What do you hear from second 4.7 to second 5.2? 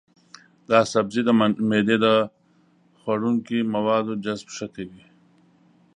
کوي.